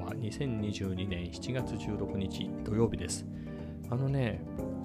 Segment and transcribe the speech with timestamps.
[0.00, 3.26] は2022年7月16日土曜日です。
[3.90, 4.42] あのね、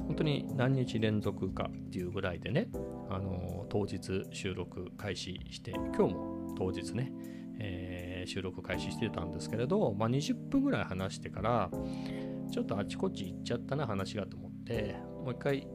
[0.08, 2.70] 本当に何日連続かっていうぐらいでね、
[3.10, 7.12] あの当日収録開始して、今日も当日ね、
[7.60, 11.70] えー、収録開始してたんですけれど、まあ、20分ぐらい話してから、
[12.52, 15.68] ちょっとあちこち行っちゃったな話がと思って、もう一回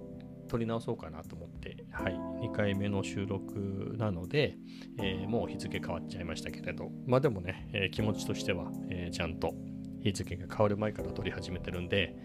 [0.50, 4.56] 撮り直そうかなと思って、はい、2回目の収録なので、
[4.98, 9.54] えー、もう日付変わっちゃいましたけれど、まあでもね、えー、気持ちとしては、えー、ちゃんと
[10.02, 12.16] 日付が変わる前から撮り始めてるんで、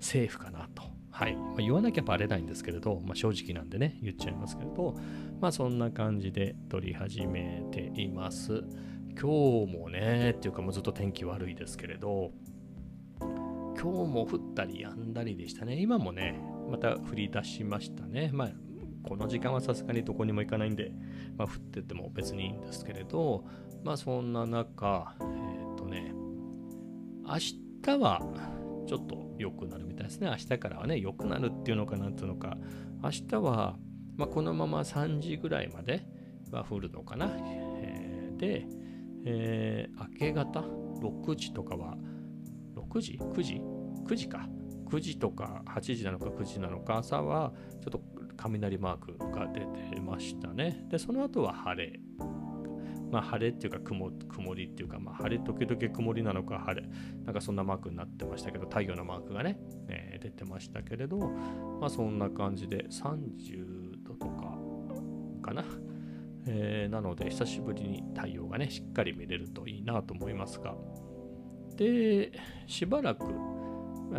[0.00, 0.82] セーフかなと。
[1.10, 1.34] はい。
[1.34, 4.98] まあ、言わなきゃバレないんですけれど、まあ、正直なんでね、言っちゃいますけれど、
[5.40, 8.64] まあそんな感じで撮り始めています。
[9.18, 12.32] 今日もね、っていうかもうずっと天気悪いですけれど、
[13.20, 15.80] 今日も降ったりやんだりでしたね。
[15.80, 16.38] 今もね、
[16.70, 18.30] また降り出しましたね。
[18.32, 18.50] まあ、
[19.02, 20.92] この時間はさすがにどこにも行かないんで、
[21.36, 23.44] まあ、降ってても別にいいんですけれど、
[23.84, 26.14] まあそんな中、えっ、ー、とね、
[27.24, 27.36] 明
[27.82, 28.22] 日は
[28.86, 30.28] ちょっと良くなるみたいですね。
[30.28, 32.56] 明日からはね、良くなるっていうのかなんていうのか、
[33.02, 33.76] 明日は、
[34.16, 36.06] まあ、このまま3時ぐらいまで
[36.50, 37.30] は降るのかな。
[37.36, 38.66] えー、で、
[39.24, 41.96] えー、明け方？6時とかは、
[42.76, 43.60] 6時 ?9 時
[44.04, 44.48] ?9 時か。
[44.92, 48.02] 9時とか8時なのか9時なのか朝はちょっと
[48.36, 50.84] 雷マークが出てましたね。
[50.90, 51.98] で、その後は晴れ。
[53.10, 56.88] まあ、晴れっていうか曇曇りっていうか、まあ、晴れ時々曇りなのか晴れ。
[57.24, 64.58] なんかそんなマークになってましたけど、太陽のマークがね、えー、出てましたけれど、まあそんな感じで30度とか
[65.42, 65.64] かな。
[66.44, 70.74] えー、なので久しぶりに太陽がね、しっかり見れるといいなと思いますが。
[71.76, 72.32] で、
[72.66, 73.24] しばらく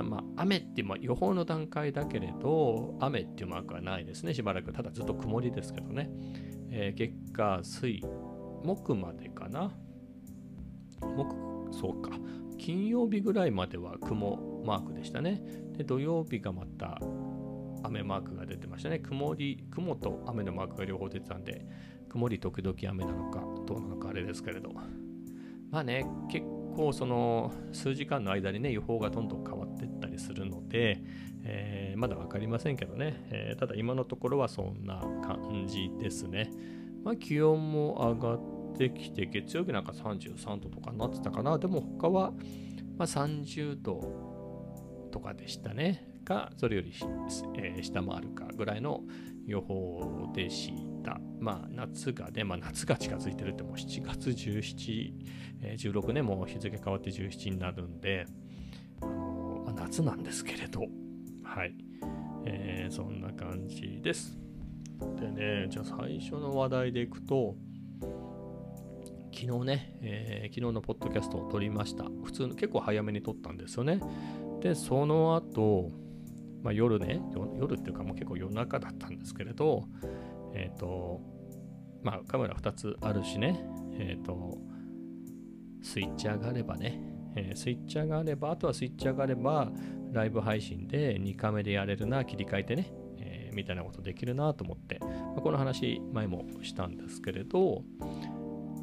[0.02, 4.74] まあ、雨って、まあ、予報の段階だけれど、雨っていうマークはないですね、しばらく。
[4.74, 6.10] ただずっと曇りですけどね。
[6.72, 8.02] えー、月火水
[8.64, 9.72] 木までかな。
[11.02, 12.12] 木、そうか。
[12.58, 15.44] 金曜日ぐらいまでは雲マークでしたね。
[15.78, 17.00] で、土曜日がまた
[17.84, 19.00] 雨マークが出てましたね。
[19.00, 21.66] 曇り、雲と雨のマークが両方出てたんで、
[22.10, 24.72] 曇り時々雨なのか、どうなのかあれですけれど。
[25.70, 26.46] まあね、結
[26.76, 29.63] 構その数時間の間にね、予報がどんどん変わって
[30.14, 31.04] りするので、
[31.44, 36.50] えー、まだ分かりませんけどね、えー、ただ今のところはそんな感じですね。
[37.04, 41.58] まあ、気温も上がってきて、月曜日なんか33度とかになってたかな。
[41.58, 42.32] でも他は、
[42.98, 46.14] まあ、30度とかでしたね。
[46.24, 46.94] か、それより、
[47.56, 49.02] えー、下回るかぐらいの
[49.46, 50.74] 予報でし
[51.04, 51.20] た。
[51.40, 55.14] まあ、夏がね、まあ、夏が近づいてるってもう7月17、
[55.62, 58.26] えー、16年も日付変わって17になるんで、
[60.02, 60.88] なんですけれど、
[61.44, 61.76] はい、
[62.46, 64.40] えー、そんな感じです。
[65.20, 67.56] でね、じゃあ最初の話題でいくと、
[69.34, 72.06] 昨日ね、えー、昨日のポッドキャストを撮りました。
[72.24, 74.00] 普通の結構早めに撮ったんですよね。
[74.62, 75.92] で、その後、
[76.64, 77.22] まあ、夜ね、
[77.60, 79.84] 夜っていうかもう結構夜中だったんですけれど、
[80.54, 81.22] えっ、ー、と、
[82.04, 83.66] まあカメラ2つあるしね、
[83.98, 84.58] えっ、ー、と、
[85.82, 89.72] スイッチ上がればね、えー、スイッチ上があれば、あとはスイッチ上があれば、
[90.12, 97.84] ライブ配信で2カメでやれるな、切り替えてね、えー、みたいなことできるなと思って、まあ、この話前もしたんですけれど、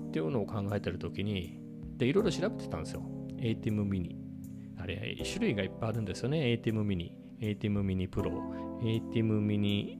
[0.09, 1.61] っていうのを考えてるときに、
[1.97, 3.03] で、いろいろ調べてたんですよ。
[3.38, 4.16] ATEM mini。
[4.77, 7.12] あれ、種類がいっぱいあるんですよね、ATEM mini。
[7.41, 8.31] ATEM mini Pro、
[8.82, 9.99] ATEM mini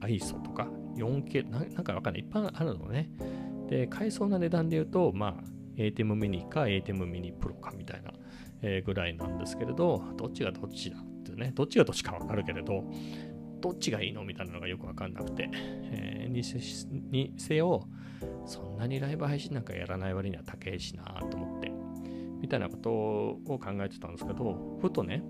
[0.00, 2.22] ISO とか 4K、なんかわかんない。
[2.22, 3.10] いっぱいあるのね。
[3.68, 5.44] で、買えそうな値段で言うと、まあ、
[5.76, 8.12] ATEM mini か ATEM mini Pro かみたいな、
[8.62, 12.84] え、ぐらいなんですけれど、どっちがどっちだってね、どっちがどっちかわかるけれど、
[13.60, 16.58] どっちがいいのみたいなのがよくわかんなくて、えー、にせ
[17.10, 17.88] にせよ、
[18.44, 21.72] そんなにライブ配信なんかやらない割には高いしなと思って、
[22.40, 25.22] みたいなことを考えてたんですけど、ふとね、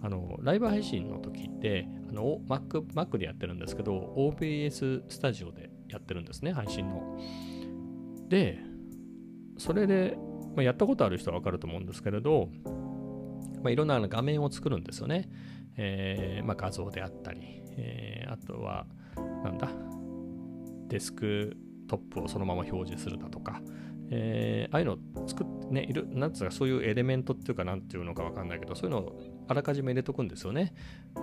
[0.00, 7.18] あのライブ配信の時ってあの Mac, Mac でやってるんですけど OBS スタジオでやってるんですね配信の。
[8.28, 8.60] で
[9.58, 10.16] それで、
[10.56, 12.48] まあ、やったことある人はわかると思うんですけれど、
[13.62, 15.28] まあ、いろんな画面を作るんですよね、
[15.76, 17.40] えーまあ、画像であったり、
[17.76, 18.86] えー、あとは
[19.44, 19.68] なんだ
[20.88, 21.56] デスク
[21.88, 23.60] トップをそのまま表示するだとか、
[24.10, 30.72] えー、ああいうのを作ってね、いる、なんつうか、そういうエレメントっていうか、なんていうのかわかんないけど、そういうのをあらかじめ入れとくんですよね。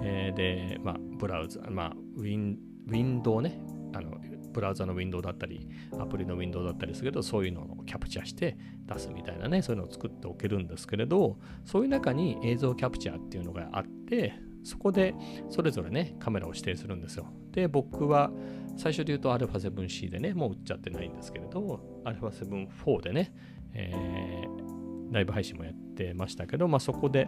[0.04, 3.60] えー、で、まあ、ブラウザ、まあ、ウィン、ウィンドウね、
[3.94, 4.20] あの、
[4.56, 5.68] ブラウザのウィンドウだったり、
[6.00, 15.14] アプリのウィンドウだったりするけど、そういうのをキャプチャーして出すみたいなね、そういうのを作っておけるんですけれど、そういう中に映像キャプチャーっていうのがあって、そこで
[15.50, 17.28] それぞれね、カメラを指定するんですよ。
[17.52, 18.32] で、僕は、
[18.78, 23.34] 最初で言うと α7C でね、もう売っちゃってないんですけれど、α7-4 でね、
[23.74, 27.28] えー、ライブ配信もやってましたけど、まあ、そこで、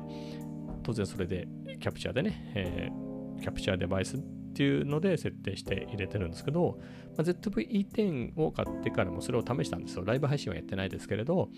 [0.83, 1.47] 当然それで
[1.79, 4.17] キャプチャーでね、えー、キャプチャーデバイス
[4.57, 6.79] っていうので設定して入れてるんですけど、
[7.15, 10.03] まあ、ZVE10 を買ってからもそれを試したんですよ。
[10.03, 11.49] ライブ配信はやってないですけれど、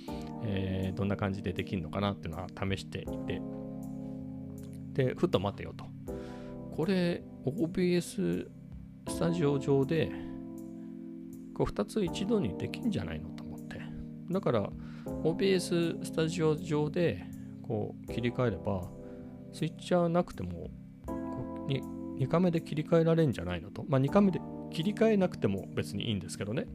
[0.44, 3.42] えー、どんな感じでできるのかなっていうのは試していて、
[4.92, 5.86] で、ふっと待てよと。
[6.76, 8.50] これ、OBS
[9.08, 10.12] スタジオ上で、
[11.54, 13.82] こう2つ一度にできんじゃないのと思って。
[14.30, 14.70] だから、
[15.24, 17.24] OBS スタジオ上で
[17.62, 18.92] こう切り替えれば、
[19.54, 20.70] スイッチャーなくても、
[22.20, 23.86] 2カメで切り替えられんじゃないのと。
[23.88, 26.68] まあ、2カメで切り替えなくても別にいいんですけどね。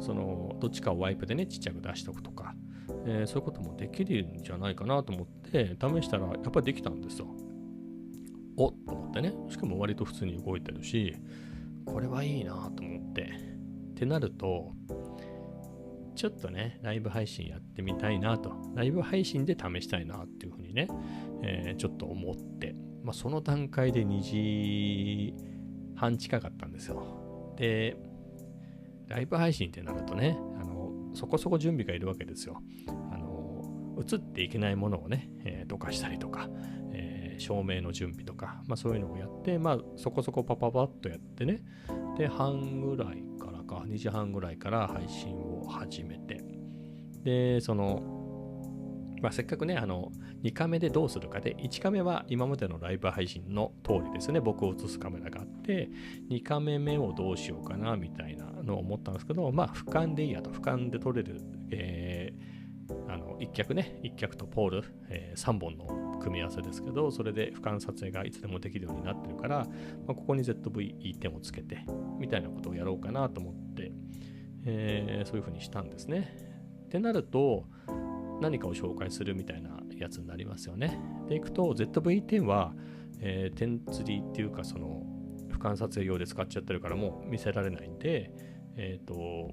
[0.00, 2.54] その、どっちかをワイプでね、ちっちゃく出しておくとか、
[3.06, 7.26] えー、そういうこともできるんじゃないかなと思って試したら、やっぱりできたんですよ。
[8.56, 9.32] おっと思ってね。
[9.48, 11.16] しかも割と普通に動いてるし、
[11.86, 13.22] これはいいなと思って。
[13.22, 14.72] ってなると、
[16.14, 18.52] ちょっとね、ライブ配信やってみたいなと。
[18.74, 20.88] ライブ配信で試したいなっていうふうにね、
[21.42, 22.74] えー、ちょっと思って。
[23.02, 25.34] まあ、その段階で2時
[25.96, 27.54] 半近かったんですよ。
[27.56, 27.96] で、
[29.08, 32.62] ライブ配信ってなるとね、あのそこそこ準備がいるわけですよ。
[33.12, 33.64] あの
[34.00, 36.48] 映っていけないものをね、えー、溶かしたりとか、
[36.92, 41.62] えー、照明の準備とか、まあ、そういうのをやって、まあ、そこそこパパパッとやってね、
[42.16, 46.42] で、半ぐらいからか、2時半ぐらいから配信を始めて、
[47.22, 48.19] で、その、
[49.20, 50.10] まあ、せっかくね、あの、
[50.42, 55.90] 2カメでどうするかで、1カメは今までのライブ配信の通りですね、僕を映すカメラがあって、
[56.30, 61.40] 2カメ目をどうしようかな、みたいなのを思ったんですけど、まあ、俯瞰でいいやと、俯瞰で撮れる、
[61.70, 69.66] えー、あの、1脚ね、1脚とポール、えー、3本の組み合わせですけど、それで俯瞰撮影がいつでもできるようになってるから、
[70.06, 71.84] まあ、ここに ZV-E10 をつけて、
[72.18, 73.92] みたいなことをやろうかなと思って、
[74.64, 76.34] えー、そういうふうにしたんですね。
[76.86, 77.66] ってなると、
[78.40, 81.00] 何かを紹介するみたいなやつになりますよね。
[81.28, 82.74] でいくと ZV-10 は、
[83.20, 85.02] えー、点釣りっていうかその
[85.50, 88.32] 俯瞰撮影用で使っちゃってるからもう見せられないんで、
[88.76, 89.50] えっ、ー、と、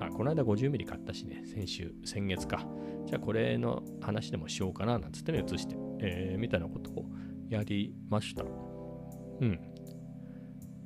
[0.00, 2.66] あ、この間 50mm 買ったしね、先週、先月か。
[3.06, 7.06] じゃあこれの話でもしようかななんつってね、移して、えー、みたいなことを
[7.48, 8.44] やりました。
[8.44, 9.52] うん。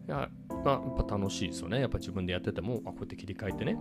[0.06, 0.28] いや、
[0.64, 1.80] まあ、やっぱ楽しいですよね。
[1.80, 3.76] やっぱ自分でやってても、あ、こうやって切り替えてね、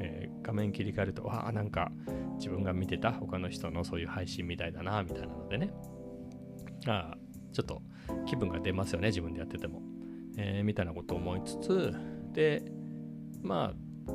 [0.00, 1.92] えー、画面切り替えると、わあ、なんか
[2.36, 5.72] 自分が見てた他の人のそういう配信みたいだな、みたいなのでね。
[6.86, 7.18] ああ
[7.52, 7.82] ちょっと
[8.26, 9.82] 気分が出ますよね、自分でやってても。
[10.36, 11.92] えー、みたいなことを思いつつ、
[12.32, 12.62] で、
[13.42, 14.10] まあ、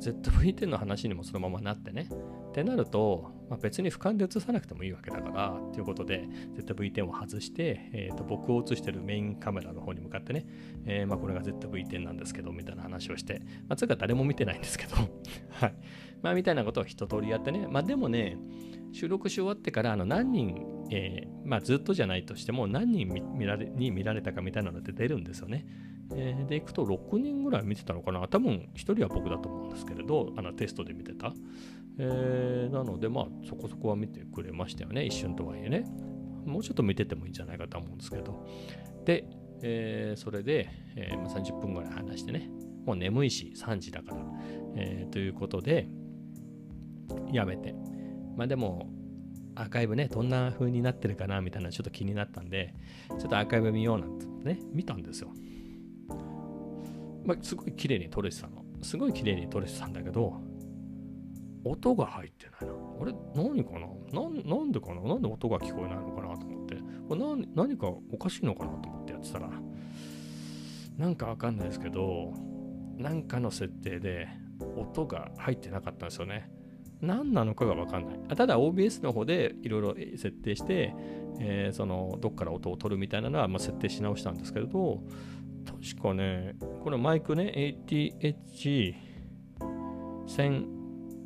[0.00, 2.08] ZV-10 の話にもそのままなってね。
[2.50, 6.26] ってなると、まあ、別に俯瞰で映さなくてもいいわけだから、ということで、
[6.56, 10.46] ZV-10 を外して、えーと、僕を映してるメインカメラの方に向かってね、
[10.86, 14.96] えー、まあ、これが ZV-10 なんですけど、みたいな話をして、まあ、つうか誰も見てないんですけど、
[15.52, 15.74] はい。
[16.22, 18.38] まあ、みたいなことを一通りやってね、まあ、でもね、
[18.92, 25.66] 収録し終わってからあの何人、えー、まあ、ずっとじゃないとしても何人見られに見られたかみたいなのって出るんですよね。
[26.14, 28.26] えー、で、いくと6人ぐらい見てたのかな。
[28.28, 31.34] 多分1人は僕だと思うんですけれど、あのテストで見てた。
[31.98, 35.04] えー、なので、まあ、そこそこは見てくれましたよね。
[35.04, 35.84] 一瞬とはいえね。
[36.46, 38.46] もうちょっと見ててもいいんじゃないかと思うんですけど。
[39.04, 39.24] で、
[39.62, 42.50] えー、それで、えー、30分ぐらい話してね。
[42.84, 44.24] もう眠いし、3時だから。
[44.76, 45.88] えー、ということで、
[47.32, 47.74] やめて。
[48.36, 48.90] まあでも、
[49.54, 52.74] アーカイブね、どんな風になってるかなみたいなちょっと気になったんで、
[53.08, 55.30] ちょっとアーカイブ見ようなんてね、見たんですよ。
[57.24, 58.64] まあ、すごい綺麗に撮れてたの。
[58.82, 60.40] すごい綺麗に撮れてたんだけど、
[61.64, 62.72] 音が入ってないな。
[63.00, 63.14] あれ？
[63.34, 63.86] 何かな？
[64.12, 64.28] な
[64.64, 65.02] んでかな？
[65.02, 66.76] なんで音が聞こえないのかなと思って。
[67.08, 67.20] これ
[67.54, 69.50] 何かおかしいのかなと思ってやってたら、
[70.96, 72.32] なんかわかんないですけど、
[72.96, 74.28] なんかの設定で
[74.76, 76.50] 音が入ってなかったんですよね。
[77.00, 78.20] 何なのかがわかんない。
[78.36, 80.94] ただ OBS の方でいろいろ設定して、
[81.40, 85.02] えー、そのどっから音を取るみたいなのはまあ設定し直したんですけれど、
[85.64, 90.81] 確かね、このマイクね、ATH1000、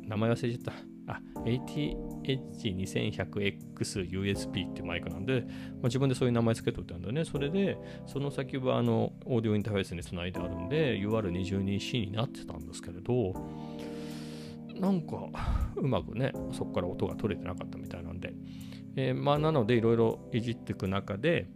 [0.07, 0.73] 名前忘れちゃった。
[1.09, 5.51] あ、ATH2100X USB ってマイクなんで、まあ、
[5.83, 7.25] 自分でそういう名前つけといたんだね。
[7.25, 13.33] それで、その先はあのオーディオインターフェースにつないであるんで、UR22C になってたんですけれど、
[14.79, 15.27] なんか
[15.75, 18.33] うまくね、そこから音が取れてなかったみたいなんで、
[18.95, 21.47] えー、まあなのでいろいろいじっていく中で、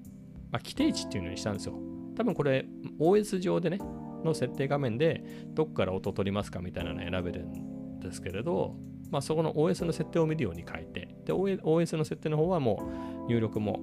[0.52, 1.76] まあ、規定値っていうのにしたんですよ。
[2.16, 2.66] 多分これ
[3.00, 3.80] OS 上でね、
[4.24, 7.71] の設定画面でどっから音取りますかみたいなの選べるん
[8.02, 8.76] ですけれど、
[9.10, 12.92] まあ、そこの OS の設定を見るように変えて、で、OS の設定の方はも
[13.28, 13.80] う入力も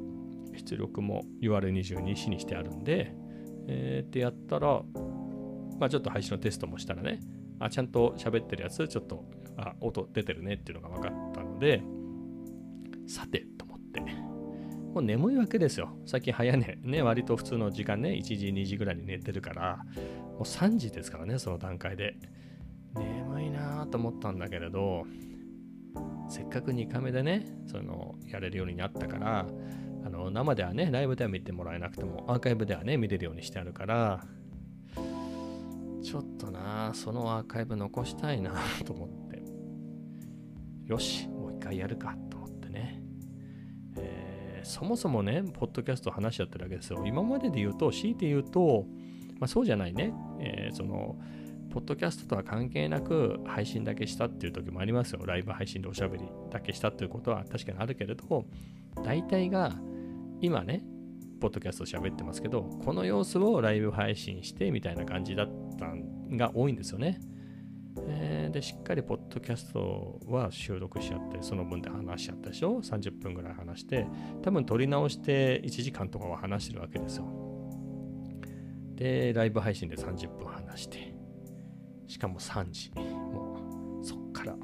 [0.58, 3.14] 出力も UR22C にしてあるんで、
[3.68, 4.82] えー、ってやったら、
[5.78, 7.20] まあ、ちょっと配信のテストもしたらね、
[7.60, 9.24] あ、ちゃんと喋ってるやつ、ちょっと、
[9.56, 11.82] あ、音出てるねっていうのが分かったので、
[13.06, 15.96] さて、と思って、もう眠いわけですよ。
[16.06, 19.84] 最近早寝、ね、割と普通の時間ね、1時、2時ぐらいに寝てるから、
[20.32, 22.16] もう3時ですからね、その段階で。
[23.88, 25.04] と思ったんだけれど、
[26.28, 29.46] せっかく2回目でね、その、やれるようになったから、
[30.04, 34.24] あの生ではね、ライブでは見てもらえなくても、アーカイブではね、見れるようにしてあるから、
[36.02, 38.54] ちょっとな、そのアーカイブ残したいな
[38.84, 39.42] と思って、
[40.86, 43.02] よし、もう一回やるかと思ってね。
[43.96, 47.04] えー、そもそもね、ポッドキャスト話しちゃってるわけですよ。
[47.06, 48.86] 今までで言うと、強いて言うと、
[49.38, 50.12] まあ、そうじゃないね。
[50.40, 51.18] えー、その、
[51.70, 55.24] ポッドキャストとは関係なく配信だけしたっていう時もありますよ。
[55.26, 58.46] ライブ配信でおしゃべりだけしたっていうことは確かにあるけれど、
[59.04, 59.74] 大体が
[60.40, 60.82] 今ね、
[61.40, 65.48] ポッドキャスト喋ってますけど、この様子をライブ配信してみたいな感じだっ
[65.78, 67.20] たんが多いんですよね。
[68.06, 74.06] えー、で、しっかりポッドキャストは収録しちゃって、その分で話しちゃったでしょ ?30 分ぐらい話して、
[74.42, 77.26] 多分撮り直して1時間とかは話してるわけですよ。
[78.94, 81.17] で、ライブ配信で30分話して、
[82.08, 82.90] しかも3時。
[82.96, 84.56] もう、そっから。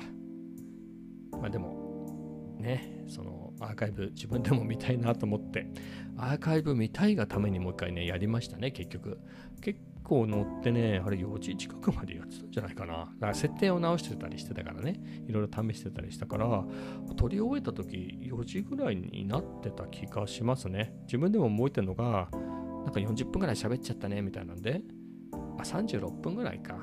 [1.38, 5.68] まあでも、ね、そのアーカイブ自分でも見たいなと思って、
[6.16, 9.20] アーカイブ見たいがためにもう一回ね、やりましたね、結局。
[9.60, 12.92] 結構乗ってね、あれ4時近くまでやってたんじゃないかな。
[12.96, 16.64] だから設定を直してたりしてたからね、いろいろ試してたりしたから、
[17.16, 20.94] 撮り終えた時4時ぐらいになってた気がしますね。
[21.02, 24.82] 自分でも覚えてるのが、なんか40分ぐらい喋っちゃったね、みたいなんで、
[25.32, 26.78] あ、36分ぐらいか。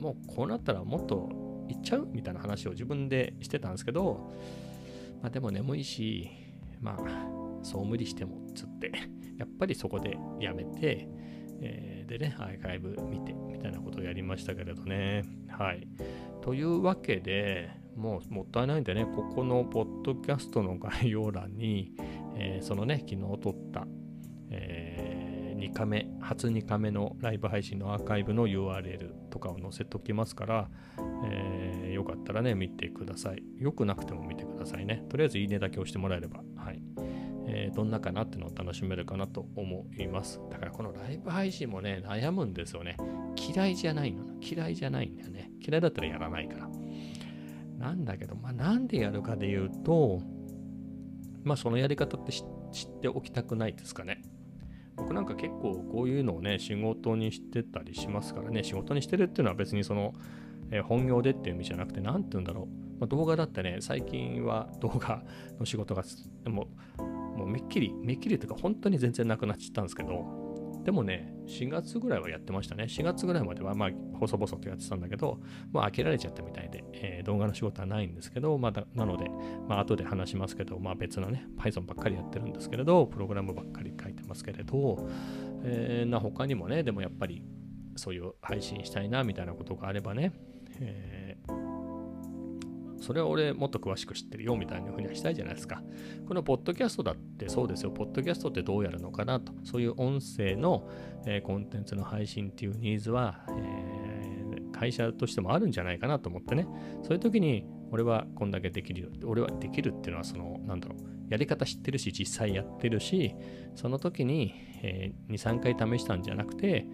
[0.00, 1.28] もうこうなったらもっと
[1.68, 4.32] 行っちゃうみたいな話を自分でしてたんですけど、
[5.22, 6.30] まあでも眠いし、
[6.80, 7.28] まあ、
[7.62, 8.92] そう無理してもつって、
[9.38, 11.08] やっぱりそこでやめて、
[11.62, 15.22] えー、でね、アーカイブ見てみたいなことをやりましたけれどね。
[15.48, 15.86] はい。
[16.40, 21.92] というわけで、もうもったいないんでね、ここのポッドキャストの概要欄に、
[22.36, 23.86] えー、そのね、昨日撮った、
[25.60, 30.70] 2日目、初2日目のライブ配信のアーカイブの URL とかを載せておきますから、
[31.24, 33.42] えー、よかったらね、見てください。
[33.58, 35.04] よくなくても見てくださいね。
[35.10, 36.82] とりあえずいいねだけ押してもらえれば、はい。
[37.46, 40.40] えー、どんなかなっていうのを楽しめるかなと思います。
[40.50, 42.96] だからこのライブ配信もね、悩むんですよね。
[43.36, 44.24] 嫌いじゃないの。
[44.40, 45.50] 嫌いじゃないんだよね。
[45.60, 46.70] 嫌いだったらやらないから。
[47.78, 50.20] なんだけど、まあなんでやるかで言うと、
[51.42, 54.22] まあそのやり方って知っておきたくないですかね。
[55.00, 60.12] 僕なんか結構こういうのをね、仕事にしてたりしますからね、仕事にしてるっていうのは別にその、
[60.70, 63.00] えー、本業でっていう意味じゃなくて、何て言うんだろう。
[63.00, 65.22] まあ、動画だってね、最近は動画
[65.58, 66.04] の仕事が、
[66.44, 67.02] もう、
[67.38, 70.49] もうめっきり、めっきりというか本当に全然なくなっちゃったんですけど、
[70.84, 72.84] でもね、4月ぐらいはやってましたね。
[72.84, 75.40] 4月ぐらいまでは、まあ、細々とやってたんだけど、
[75.72, 79.28] まあ、飽きられちゃったみたいで、えー、動画の仕事はないんですけど、まだ、なので、
[79.68, 85.08] まあ、後で話しますけど、まあ、別のね、Python ばっかりやってるんですけれど、プログラムばっかり書いてますけれど、
[85.64, 87.42] えー、な他にもね、でもやっぱり、
[87.96, 90.32] そういう配信したいな、みたいなことがあればね、
[90.80, 91.69] えー
[93.00, 95.82] それは俺もっと詳しく知ってるよみたいな風にはしたいじゃないですか。
[96.28, 97.90] このポッドキャストだってそうですよ。
[97.90, 99.52] ポッドキャストってどうやるのかなと。
[99.64, 100.88] そういう音声の、
[101.26, 106.66] えー、コンテンツの配信っていうニーズは、えー、会社としてもあるんじゃないかなと思ってね。
[107.02, 109.08] そういう時に俺はこんだけできるよ。
[109.24, 110.98] 俺はできるっていうのはその、なんだろう。
[111.30, 113.34] やり方知ってるし、実際やってるし、
[113.74, 114.52] その時に、
[114.82, 116.86] えー、2、3回試したんじゃなくて、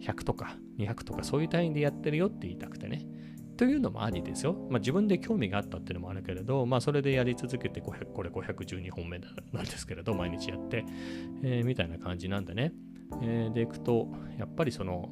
[0.00, 3.06] 100とか200とかそういう単位でやってるよって言いたくてね。
[3.56, 4.54] というのもありですよ。
[4.70, 10.84] まあ、自分で興味があったっていうのもあるけれど、まあ、それでやり続けて500、これ512本目なんですけれど、毎日やって、
[11.42, 12.72] えー、みたいな感じなんでね。
[13.22, 14.08] えー、でいくと、
[14.38, 15.10] やっぱりその、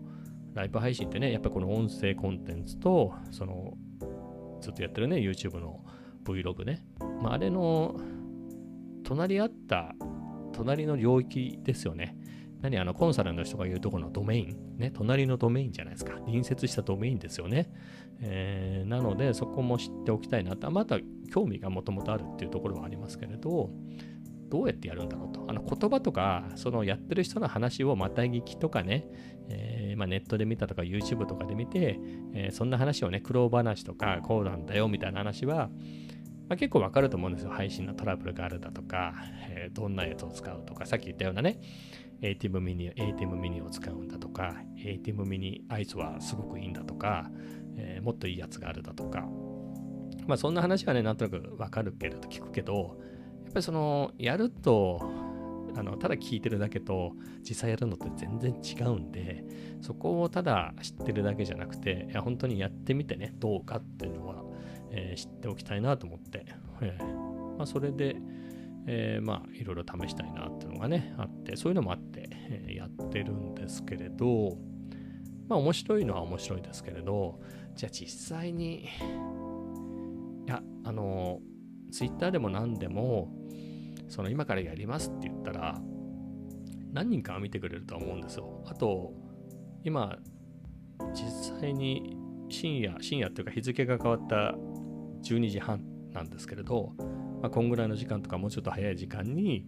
[0.54, 3.75] ライブ配信ってね、やっぱりこの音声コンテンツと、その、
[4.61, 5.84] ずっとやってるね、YouTube の
[6.25, 6.84] Vlog ね。
[7.22, 7.96] まあ、あれの、
[9.04, 9.94] 隣り合った、
[10.52, 12.16] 隣の領域ですよね。
[12.62, 16.12] 何あのコンサルの人が言うとこのドメイン、ね、隣のドメインじゃないですか。
[16.21, 17.73] 隣接したドメインですよね。
[18.21, 20.71] えー、なので、そこも知っておきたいなと。
[20.71, 20.99] また
[21.33, 23.71] 興味がもともとあるっていうところはありますけれど、
[24.49, 25.45] どうやってやるんだろうと。
[25.49, 29.09] あの言葉とか、そのやってる人の話をまた聞きとかね、
[29.49, 31.99] えー、まあ、ネットで見たとか YouTube とかで見て、
[32.35, 35.71] えー、そんな話をね、苦労話とか、こうなんだよみたいな話は、
[36.49, 37.50] まあ、結構わかると思うんですよ。
[37.50, 39.14] 配信のトラブルがあるだとか、
[39.49, 41.59] えー、どんなやつを使うとか、さっき言ったようなね、
[42.23, 47.31] ATEM ミニ、ATEM ミニを使うんだとか、ATEM ミニアイスはすごくいいんだとか、
[47.76, 49.29] えー、もっといいやつがあるだとか、
[50.26, 52.99] まあそんな話はね、なんとなくわかるけれど、聞くけど、
[53.45, 55.00] やっぱりその、やると、
[55.75, 57.14] あのただ聞いてるだけと
[57.49, 59.43] 実際やるのって全然違うんで
[59.81, 64.45] そこをただ知ってるだけじゃなくていや本当にやってみてねどうかっていうのは、
[64.91, 66.45] えー、知っておきたいなと思って、
[66.83, 67.23] えー
[67.57, 68.17] まあ、それで、
[68.86, 74.56] えー、まあいろいろ試したいなっていうのがねあってそういうのもあって、えー、やってるんですけれど
[75.48, 77.40] まあ面白いのは面白いですけれど
[77.74, 81.40] じゃあ実際にいやあの
[81.92, 83.32] ツイッターでも何でも
[84.08, 85.80] その今からやりますって言ったら
[86.92, 88.62] 何人かは見てくれると思うんですよ。
[88.66, 89.14] あと
[89.84, 90.18] 今
[91.14, 92.16] 実際に
[92.50, 94.54] 深夜深夜っていうか日付が変わった
[95.22, 96.92] 12時半なんですけれど、
[97.42, 99.66] まあ、こんぐらいの時間とかもうちょっと早い時間に、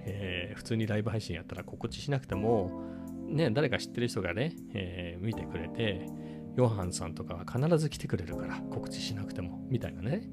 [0.00, 2.82] えー、普通にライブ配信やったら告知しなくても、
[3.28, 6.08] ね、誰か知ってる人がね、えー、見てくれて
[6.56, 10.28] ヨハンさんとかは必ず来てくれるから告知しなくてもみたいなね、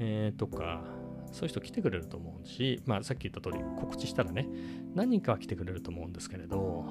[0.00, 0.82] えー、とか
[1.30, 4.48] そういう人来てくれると思うし、まあ、さっき言った通り告知したらね
[4.94, 6.84] 何人かは来てくれると思うんですけれど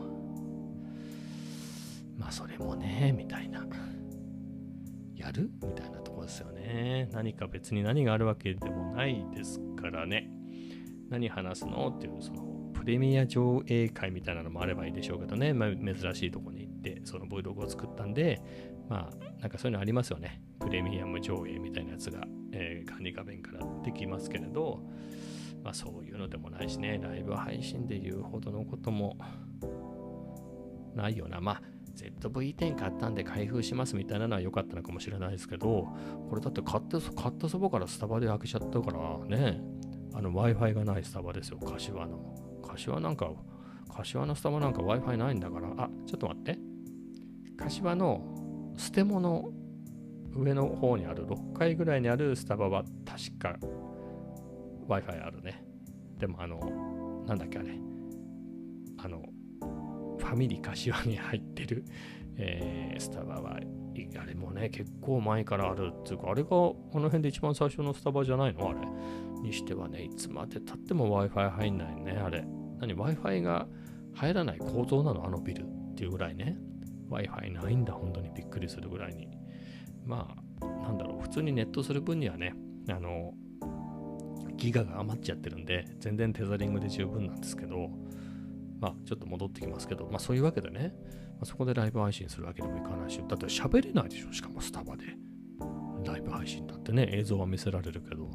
[2.17, 3.65] まあそれもねみたいな。
[5.23, 5.49] やる？
[5.63, 7.09] みたいなとこですよね。
[7.11, 10.29] 何か別に何があるわけでもないですからね。
[11.09, 11.89] 何話すの？
[11.89, 18.41] っていうそのプレミア上映会みたいなのもあればいいでしょうけどね、まあ、珍しいとこに行ってその Vlog を作ったんで
[18.89, 20.41] まあなんかそういうのありますよね。
[20.59, 22.25] プレミアム上映みたいなやつが
[22.55, 24.83] えー、管理画面からできますけれど、
[25.63, 29.17] まあ、そういうのでもないしね、ライブ配信で言うほどのことも
[30.93, 31.41] ないよな。
[31.41, 31.61] まあ、
[31.95, 35.87] ZV-10 買ったんで開封しますみたいなのは良かったのかもしれないですけど、
[36.29, 39.61] これだって買って買ったそばからスタバで開けちゃったからね、
[40.13, 42.35] あの Wi-Fi がないスタバですよ、柏の。
[42.63, 43.31] 柏なんか、
[43.89, 46.59] 柏のスタバなんか Wi-Fi ないんだから、あ、ちょっと待って。
[47.57, 49.51] 柏の捨て物
[50.35, 53.57] 上の方にある6階ぐらいにあるスタバは確か
[54.87, 55.63] Wi-Fi あるね。
[56.17, 56.59] でもあの、
[57.27, 57.77] なんだっけあれ。
[58.97, 59.23] あの、
[60.33, 61.85] ファミリー柏に入ってる、
[62.37, 63.59] えー、スタバは、あ
[64.25, 68.67] れもね、結構前からあるっていうか、あれがこの辺で一番最初のスタバじゃないの？
[68.67, 68.79] あれ。
[69.43, 72.43] にしてはね、いつまでたっても Wi-Fi 入んないね、あれ。
[72.79, 73.67] 何 ?Wi-Fi が
[74.15, 75.23] 入らない構造なの？
[75.23, 76.57] あのビルっていうぐらいね。
[77.11, 79.27] Wi-Fi ないんだ、本当にびっくりするぐらいに。
[80.03, 82.55] まあ、なんだろう、普通にネットする分にはね、
[82.89, 83.35] あの、
[84.55, 87.91] ギガが余っちゃってるんで、全然テザリングで十分なんですけど、
[88.83, 90.93] まあ、ちょっと戻ってきますけど、まあ、そういうわけでね、
[91.35, 95.05] まあ、そこでライブ配信するわけにもいかないし、だって喋れないでしょ、しかもスタバで。
[96.03, 98.29] ライブ配信だってね、映像は見せられるけど、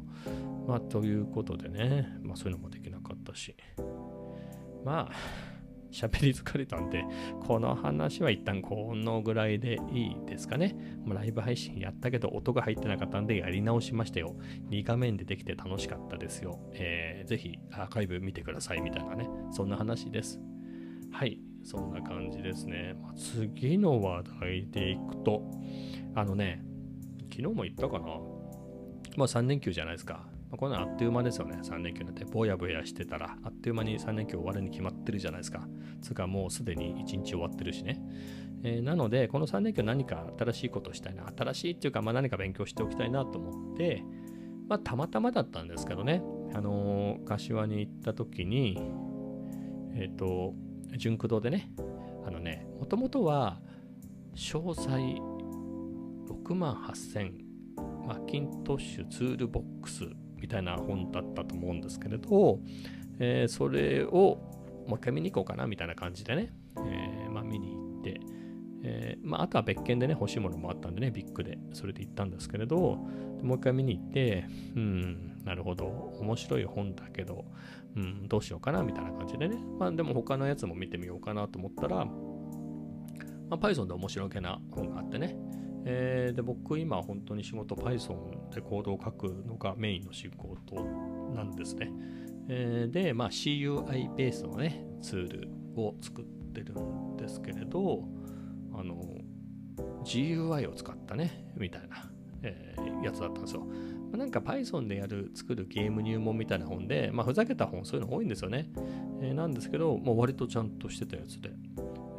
[0.67, 3.55] まあ、ということでね、まあ、そういうのもできなかったし、
[4.83, 5.11] まあ、
[5.91, 7.03] 喋り疲れたんで、
[7.45, 10.75] この話は一旦このぐらいでいいですかね。
[11.05, 14.35] もうライブ配信やったけど音が入ってなかったんでやり直しましたよ。
[14.69, 16.59] 2画面でできて楽しかったですよ。
[16.73, 20.39] えー、ぜひアーカイブ見てくださいみたいなね、そんな話です。
[21.11, 22.95] はい、そんな感じですね。
[23.01, 25.43] まあ、次の話題でいくと、
[26.15, 26.63] あのね、
[27.31, 28.05] 昨日も言ったかな。
[29.17, 30.28] まあ3連休じゃないですか。
[30.49, 32.25] まあ、このあっという間ですよね、3連休なんて。
[32.25, 35.67] ぼやぼやしてたら、あっという間に3連休終わるに決まってるじゃないですか。
[36.01, 38.01] つうか、もうすでに1日終わってるしね。
[38.63, 41.31] えー、なので、この3連休何か新しいことしたいな。
[41.37, 44.03] 新しいっていうか、まあ、何か勉強しておきたいなと思って、
[44.67, 48.77] まあ、たまたまだったんですけどね、あのー、柏に行った時に、
[49.93, 50.53] えっ、ー、と、
[50.97, 51.71] 純駆堂でね、
[52.25, 53.61] あのね、もともとは、
[54.35, 55.21] 詳細
[56.29, 57.31] 6万8000
[58.07, 60.05] マッキントッシュツールボックス
[60.39, 62.59] みたいな本だったと思うんですけれど、
[63.19, 64.37] えー、それを
[64.87, 68.19] もう一回見に行こうかなみたいな感じでね、えー、まあ、見に行って、
[68.83, 72.77] えー、まあ、あとは別件でね、欲しいものもあったんでね、ビッグで、それで行ったんですけれど、
[73.43, 75.85] もう一回見に行って、うん、なるほど、
[76.19, 77.45] 面白い本だけど、
[77.95, 82.13] うん、どうしようかなみたいな感じでね、まあ、でも他のやつも見てみようかなと思ったら、ま
[83.51, 85.35] あ、Python で面白げな本があってね、
[85.85, 90.75] えー、で僕今本当に仕事 Python でコードを書くのがメインの仕事
[91.33, 91.91] なんですね。
[92.47, 98.03] えー、で、まあ、CUI ベースのねツールを作ってるんですけれど
[98.73, 98.99] あの
[100.03, 102.11] GUI を使ったねみたいな、
[102.41, 103.67] えー、やつだったんですよ。
[104.17, 108.69] なんか Python でやる作るゲーム入門みたいな本で、まあ、ふざけた本そういうの多いんですよね。
[109.21, 111.51] えー、なんですけど、もう割とちゃんとしてたやつで、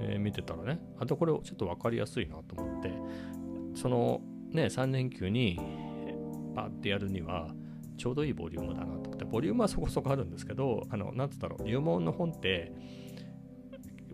[0.01, 2.92] えー、見てたらね、あとこれちょっと分かりやすいなと思って、
[3.74, 4.20] その
[4.52, 5.59] ね、3連休に
[6.54, 7.48] パッてやるには、
[7.96, 12.72] ちょうどいいボリュームだなと思って、ボリュームはそこそこあるんですけど、あの、なんつったろう、入門の本って、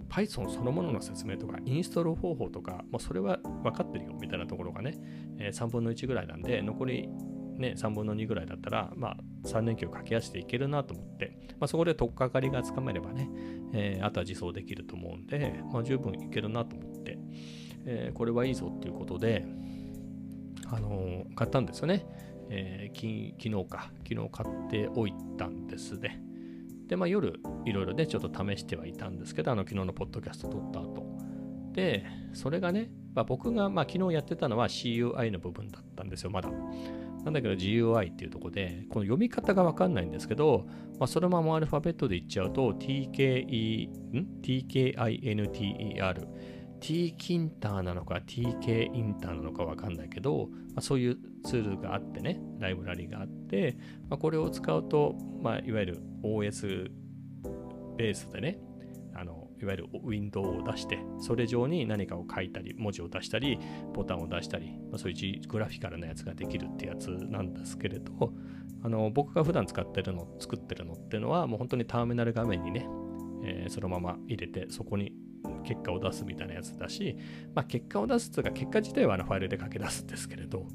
[0.08, 4.94] Python そのものの説明とか、インストール方法とか、もうそれは分かってるよみたいなところがね、
[5.38, 7.08] え、3分の1ぐらいなんで、残り
[7.58, 13.30] ね、3分の2ぐらいだったら、まあ、3連休駆け足でいけるなと思って、まあ、そこで取っかかりがつかめればね、
[13.72, 17.18] えー、あとは自走できると思うんで、まあ、十分いけるなと思って、
[17.86, 19.46] えー、これはいいぞっていうことで、
[20.66, 22.06] あのー、買ったんですよね。
[22.50, 26.20] えー、昨日か、昨日買っておいたんですね。
[26.86, 31.04] で、まあ、夜、いろいろね、ちょっと試してはいたんですけど、あの、昨日のポッドキャスト撮った後。
[31.72, 36.50] で、それがね、まあ、僕が、まあ、昨日やってたのは CUI の部分だったんですよ、まだ。
[37.24, 40.66] なんだけど GUI っていうとこで、この読み方がわかんないんですけど、
[40.98, 46.28] まあ、そのままアルファベットで言っちゃうと、TKE、ん ?TKINTER。
[46.80, 53.76] T キンターなのか TK インターなのかわかんないけど、まあ、そういうツールがあってね、ライブラリがあって、
[54.08, 56.90] まあ、これを使うと、まあ、いわゆる OS
[57.96, 58.58] ベースでね、
[59.14, 63.58] あのいわゆるウィンドウを出して、それ上に何かを書いたり、文字を出したり、
[63.94, 68.32] ボタンを出したり、まあ、そういうグラフィカルなやつができるってやつなんですけれど、
[68.82, 72.86] あの僕が普段使ってるの、作ってるのっていうのは、もう本当にターミナル画面にね、
[73.44, 75.12] えー、そのまま入れて、そこに
[75.66, 77.18] 結果を出すみたいなやつだし、
[77.54, 80.66] まあ、結果を出すというか、結果自体はあのファイルで書き出すんですけれど、ま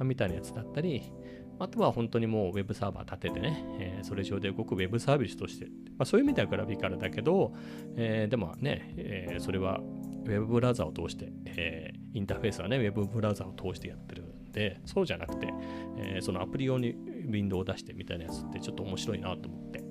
[0.00, 1.12] あ、みたいなやつだったり、
[1.60, 7.52] あとは本当にもう Web サーバー立ててね、えー、それ上で動く Web サービスとして、まあ、そういう意味ではグラフィカルだけど、
[7.96, 9.80] えー、でもね、えー、それは
[10.26, 15.52] Web ブラウザを通して、え、インターフェースはね、Web ブラウザを通してやってるんで、そうじゃなくて、
[15.98, 19.84] え、そのアプリ用にウィンドウを出してみたいなやつってちょっと面白いなと思って、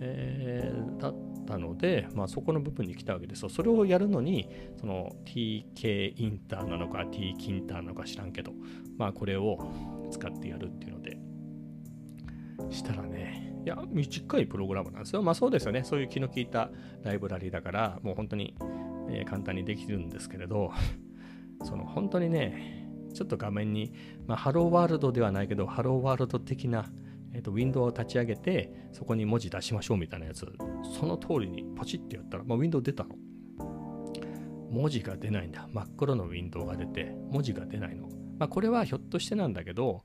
[0.00, 4.48] えー、ったので、まあ、そこの部分に来たわけですよそれをやるのに、
[4.80, 8.52] その TK インターなのか T キンターなのか知らんけど、
[8.96, 9.58] まあこれを
[10.10, 11.18] 使ってやるっていうので、
[12.70, 15.22] したらね、いや、短いプログラムなんですよ。
[15.22, 15.84] まあそうですよね。
[15.84, 16.70] そういう気の利いた
[17.02, 18.54] ライブラリだから、もう本当に、
[19.10, 20.72] え、簡単にできるんですけれど、
[21.64, 23.92] その本当にね、ちょっと画面に、
[24.26, 26.90] まあ、ハローワールドではないけど、ハローワールド的な、
[27.34, 30.46] えーと、ウィンドウを立ち上げて、そこに文字出しましょうみたいなやつ、
[30.98, 33.16] その通りにポチってやったら、まあ、ウィンドウ出たの。
[34.70, 35.68] 文字が出ないんだ。
[35.70, 38.08] 真っ黒のウィンドウが出て、文字が出ないの。
[38.38, 40.02] まあ、これはひょっとしてなんだけど、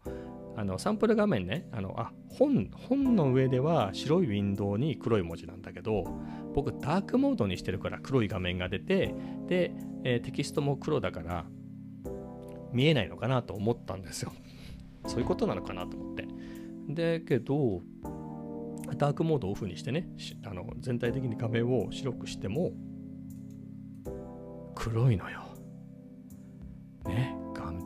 [0.57, 6.03] あのサンプル画面ね、あのあ本本の上では白いウィンドウに黒い文字なんだけど、
[6.55, 9.13] 僕ダークモードにしてるから黒い画面が出て、
[9.47, 9.71] で、
[10.03, 11.45] えー、テキストも黒だから
[12.73, 14.33] 見えないのかなと思ったんですよ。
[15.05, 16.27] そういうことなのかなと思って。
[16.87, 17.81] だ、けど、
[18.97, 20.07] ダークモードをオフにしてね、
[20.45, 22.71] あの全体的に画面を白くしても
[24.75, 25.43] 黒いのよ。
[27.05, 27.35] ね。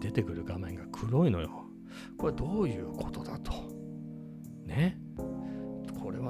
[0.01, 1.49] 出てくる画面が黒いのよ。
[2.17, 3.40] これどういうことだと。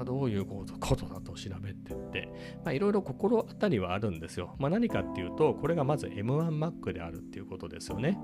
[0.04, 2.28] どういうことだと調べてって、
[2.74, 4.54] いろいろ心当たりはあるんですよ。
[4.58, 8.18] まあ何かっていうと、これがまず M1Mac であるっていうことですよね。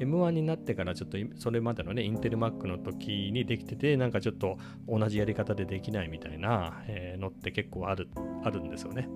[0.00, 8.08] M1 になってからちょっとそれまでのね、インテル Mac の時にできてて、なんかちょっと同じやり方でできないみたいな、えー、のって結構ある、
[8.44, 9.08] あるんですよね。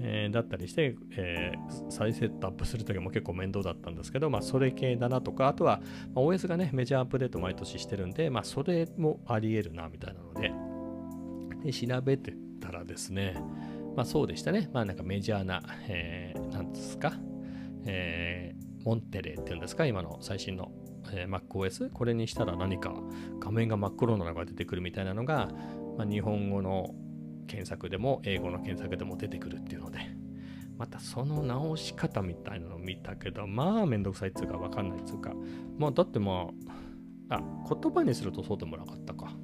[0.00, 5.80] えー、だったりして、えー、再セットアップするときも結構面倒だったんですけど、まあ、それ系だなとか、あとは、
[6.14, 10.52] まあ、OS がね、メジャーアップデート毎年してるんで、まあ、それもあり得るな、みたいなので、
[11.68, 13.34] で、調べてたらですね、
[13.94, 14.70] まあ、そうでしたね。
[14.72, 17.12] まあ、なんかメジャーな、えー、なんですか、
[17.84, 20.72] えー、モンテレーっていうんですか、今の最新の、
[21.12, 22.94] えー、MacOS、これにしたら何か
[23.38, 25.48] 画面が真っ黒なのが出てくるみたいなのが、
[25.96, 26.94] まあ、日本語の
[27.46, 29.98] 検索でも英語の検索でも出てくるっていうので、
[30.78, 35.32] またその直し方みたいなのを見たけど、まあめんどくさいっつうかわかんないっつうか、
[35.76, 36.48] まあだってま
[37.28, 39.36] あ、あ、言葉にするとそうでもなかったか。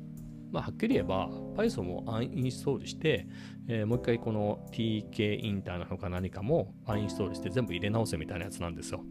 [0.55, 3.27] まあはっきり言えば Python をアンインストールして、
[3.67, 9.03] えー、もう一回この TK インターなのか何かもアンインストールして全部入れ直せみたいなやつなんですよ。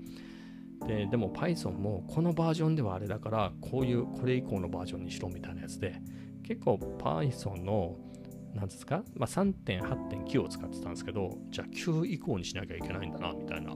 [0.88, 6.02] ででも Python もこのバージョンではあれだからこういうこれ以降のバージョンにしろみたいなやつで
[6.44, 7.98] 結構 Python の
[8.54, 13.76] なんですか、まあ、3.8.9を使ってたんですけど、じゃあ9以降にしなきゃいけないんだな、みたいな。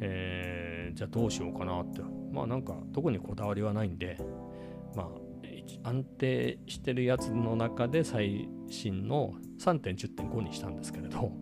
[0.00, 2.00] えー、じゃあどうしようかなって。
[2.32, 4.16] まあなんか、特にこだわりはないんで、
[4.94, 5.19] まあ、
[5.82, 11.32] 安定してるやつの中で最新の3.10.5にしたんですけれど、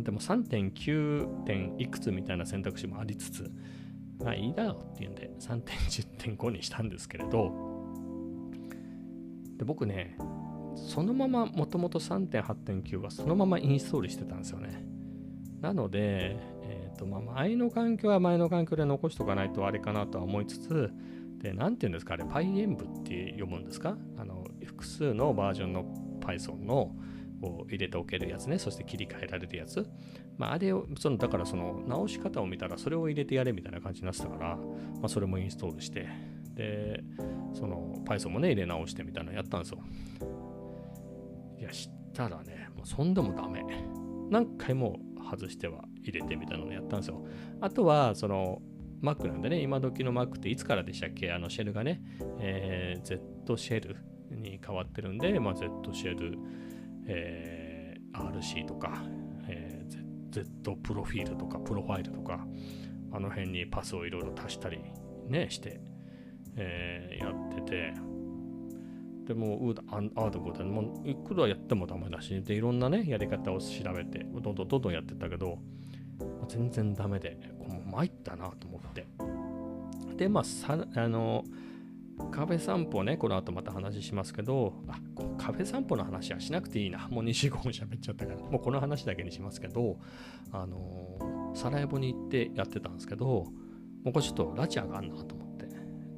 [0.00, 3.50] でも3.9点いくつみたいな選択肢もありつつ、
[4.22, 7.52] まあいいだろうっていうんで3.10.5にしたんですけれど、
[9.56, 10.16] で僕ね、
[10.74, 14.84] そのままもともと3.8.9はそのままインストールしてたんですよね。
[15.60, 20.92] なので、えーとまあ、前の環境は前の環境で残しとかないとあれかなとは思いつつ、
[21.42, 23.96] で、なんていうんですか、あれ、PyEnv って読むんですか？
[24.16, 25.84] あの、複数のバージョンの
[26.20, 26.94] Python の
[27.40, 29.84] こう入れておけるやつね、そして切り替えられるやつ。
[30.38, 34.62] まあ、あれを、その、だからその直し方を見たらそれを入れてやれみたいな感じになってたから、ま
[35.02, 36.06] あ、それもインストールして、
[36.54, 37.02] で、
[37.54, 39.82] その Python もね、入れ直してみたいなのやったんですよ。
[41.58, 43.64] いや、したらね、もうそんでもダメ。
[44.30, 45.00] 何回も
[45.30, 47.26] 外しては入れてみたいなのをやったんですよ。
[47.60, 48.62] あとは、その、
[49.02, 51.32] Mac なんでね、今時の Mac っていつからでしたっけ？
[51.32, 52.00] あのシェルがね、
[52.38, 53.96] えー、Z シェル
[54.30, 56.38] に変わってるんで、まあ、Z シェル、
[57.06, 59.02] えー、RC とか、
[59.48, 62.46] えー、Z プロフィールとか、プロファイルとか、
[63.12, 64.78] あの辺にパスをいろいろ足したり
[65.28, 65.80] ね、して、
[66.56, 67.94] えー、やってて、
[69.26, 75.58] でもうああだこうだもういくらやってもダメだしでいろんなねやり方を調べてどんどんどんどんやってったけど
[76.48, 77.38] 全然ダメで
[77.90, 79.06] 参ったなと思って。
[80.16, 81.44] でまあさあの
[82.30, 84.98] カフェ散歩ねこの後また話しますけどあ
[85.38, 87.08] カフェ散歩の話はしなくていいな。
[87.08, 88.38] もう25分喋っちゃったから。
[88.38, 89.98] もうこの話だけにしますけど
[90.52, 93.46] あのサラエボに行ってやってたんですけども
[94.06, 95.68] うこれちょっと拉致上があんなと思って。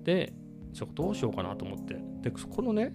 [0.02, 0.32] で
[0.72, 1.94] ちょっとどうしようかなと思って。
[2.20, 2.92] でそこのね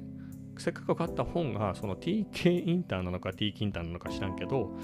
[0.58, 4.76] せっかく買った本がその TK インターなのか T キンターなのか知らんけど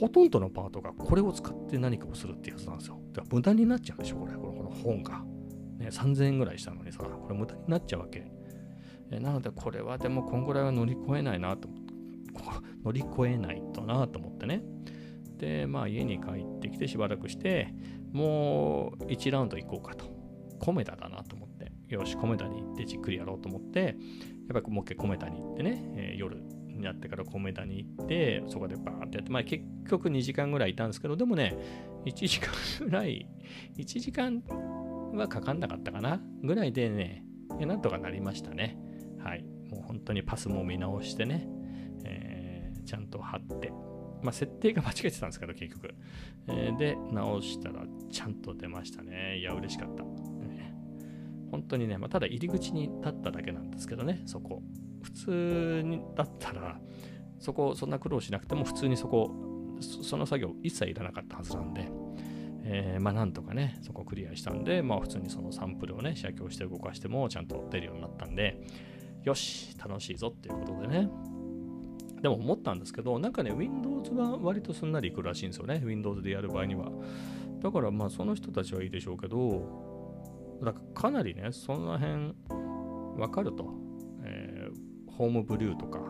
[0.00, 3.00] ほとんどのパートがこれを使って何かをするってやつなんですよ。
[3.12, 4.32] だから無駄になっちゃうでしょ、これ。
[4.34, 5.24] このこの本が。
[5.78, 8.30] ね、3000円ぐらいしたのにさ、これ無駄になっちゃうわけ。
[9.10, 11.68] えなので、これはでも、こんぐらいは乗り越えないなと、
[12.84, 14.64] 乗り越えないとなと思ってね。
[15.36, 17.74] で、まあ、家に帰ってきてしばらくして、
[18.12, 20.12] もう1ラウンド行こうかと。
[20.58, 26.40] コメダだなと思って、よし、コメダに行ってじっくりやろうと思って、やっぱりもう一回コメダに行ってね、えー、夜
[26.82, 31.56] になってからコメダに行って、そこでバーってやって、まあ結局2時間ぐらいいたんですけど、でもね、
[32.04, 33.26] 1時間ぐらい、
[33.78, 34.42] 1時間
[35.14, 37.24] はかかんなかったかなぐらいでね、
[37.60, 38.76] なんとかなりましたね。
[39.18, 39.44] はい。
[39.70, 41.48] もう本当にパスも見直してね、
[42.04, 43.70] えー、ちゃんと貼って、
[44.22, 45.94] まあ、設定が間違えてたんですけど、結局。
[46.48, 49.38] えー、で、直したらちゃんと出ましたね。
[49.38, 50.04] いや、嬉しかった。
[51.52, 54.62] 本当にね、まあ、ただ入り口に立っただけなんですけどね、そこ。
[55.02, 56.80] 普通にだったら、
[57.38, 59.30] そこ、そんな苦労しなくても、普通にそこ、
[59.80, 61.90] その作業一切いらなかったはずなんで、
[62.64, 68.60] えー、まあなんとかね、そこクリアしたんで、まあ普通にそのサンプルをね、写経して動かしてもちゃんと出るようになったんで、
[69.24, 71.08] よし、楽しいぞっていうことでね。
[72.20, 76.92] でも思ったんですけど、なんかね、Windows は割とすんなりいくらしいんですよね、Windows でやる場合には。
[77.60, 82.34] だからまあその人たちはいいでしょうけど、だからかなりね、その辺
[83.18, 83.91] わかると。
[85.16, 86.00] ホームブリューとか、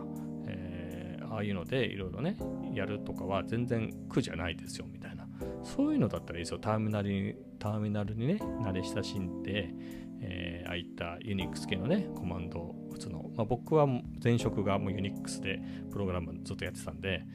[0.47, 2.37] えー、ああいうのでいろいろね、
[2.73, 5.27] やるとかは全然苦じゃないですよみたいな。
[5.63, 6.59] そういうのだったらいいですよ。
[6.59, 9.69] ターミナルに、ターミナルにね、慣れ親しんで、
[10.21, 13.29] えー、ああいったユニックス系のね、コマンドを打つの。
[13.35, 13.87] まあ、僕は
[14.23, 15.61] 前職がもうユニックスで
[15.91, 17.25] プログラムずっとやってたんで、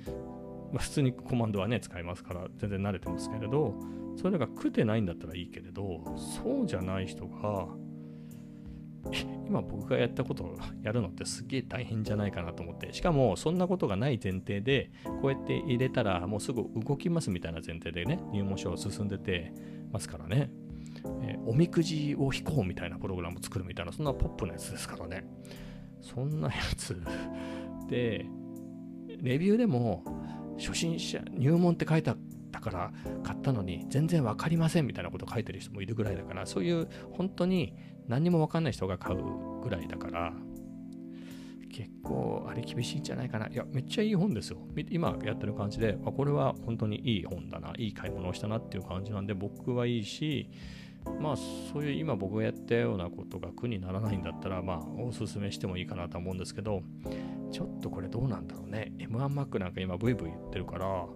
[0.72, 3.74] まあ、普通にコマンドはね、使いますから全然慣れてますけれど、
[4.16, 7.68] それが食ってないんだったらいいけれど、そうじゃない人が、
[9.47, 14.91] 今僕がやったことをやるのってすげえ大変じゃないかなと思って、しかもそんなことがない前提で、
[15.23, 19.53] こうやって入れたらもうすぐ動きますみたいな前提でね、入門書を進んでて
[19.91, 20.51] ますからね、
[21.23, 25.25] えー、おみくじを引こうみたいなプログラムを作るみたいな、そんなポップなやつですからね。
[26.01, 27.01] そんなやつ。
[27.89, 28.27] で、
[29.23, 30.05] レビューでも、
[30.59, 32.17] 初心者、入門って書いた
[32.70, 37.74] から買ったのに全然分かりませんみたいなこと書いてる人もいるぐらいだからそういう本当に
[38.07, 39.22] 何にも分かんない人が買う
[39.62, 40.33] ぐらいだから
[41.70, 43.46] 結構あれ厳しいんじゃないかな。
[43.46, 44.59] いやめっちゃいい本ですよ。
[44.90, 47.72] 今やってる感じであこれは本当にいい本だな。
[47.76, 50.50] いい買い物をしたなっていう感じなんで僕はいいし
[51.20, 56.83] まあそういう今僕がやったようなことが苦にならないんだったらまあおすすめしてもいいかなと思うんですけど
[57.52, 58.92] ちょっとこれどうなんだろうね。
[58.98, 61.07] M1Mac なんか今ブイブイ言ってるから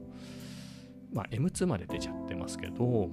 [1.13, 3.11] まあ、M2 まで出ちゃってますけど、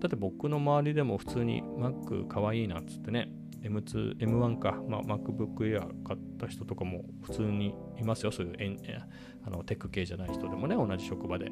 [0.00, 3.30] だって僕の周りでも普通に Mac かわいいなっつってね、
[3.62, 8.32] M2、M1 か、まあ、MacBook Air 買った人とかも普通にいますよ。
[8.32, 8.98] そういうえ
[9.44, 11.50] あのテック系じゃない人でもね、同じ職場で。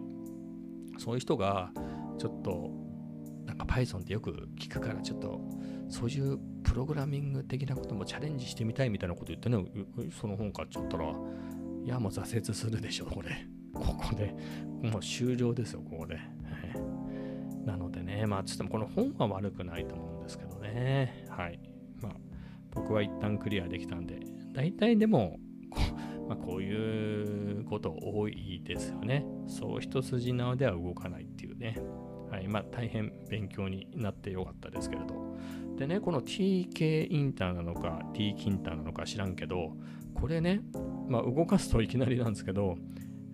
[0.98, 1.70] そういう人が、
[2.18, 2.70] ちょっと、
[3.46, 5.40] なんか Python ってよく聞くから、ちょっと、
[5.88, 9.64] そういうプログラミング的なこともチャレンジしてみたいみたいなこと言ってね、
[10.18, 11.12] その本買っちゃったら、
[11.84, 13.46] いや、もう挫折するでしょ、これ。
[13.78, 14.34] ここで、
[14.82, 16.18] もう終了ですよ、ここで。
[17.64, 21.26] なのでね、まあ、つってもこの本は悪くないと思うんですけどね。
[21.28, 21.60] はい。
[22.00, 22.12] まあ、
[22.70, 24.20] 僕は一旦クリアできたんで、
[24.52, 25.38] 大体でも、
[25.70, 25.80] こ
[26.28, 29.26] まあ、こういうこと多いですよね。
[29.46, 31.76] そう一筋縄では動かないっていうね。
[32.30, 32.48] はい。
[32.48, 35.36] まあ、大変勉強になってよかったですけれど。
[35.76, 39.76] でね、この TK インターなのか T キンターなのか知らんけど、
[40.14, 40.60] これね、
[41.08, 42.76] まあ、動かすといきなりなんですけど、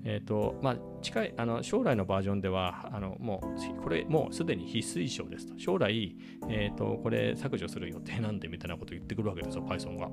[0.04, 3.40] え、ー、と、まあ、近い、あの、将来のバージョンでは、あの、も
[3.78, 5.58] う、これ、もうすでに必須衣装ですと。
[5.58, 6.14] 将来、
[6.48, 10.10] えっ、ー、と、これ削除する予定なんで、みたいなこと言ってくるわけですよ、Python が。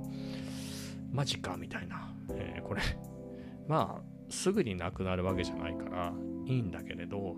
[1.11, 2.13] マジか、みたいな。
[2.33, 2.81] えー、これ、
[3.67, 6.13] まあ、すぐになくなるわけじゃないから、
[6.45, 7.35] いいんだけれど、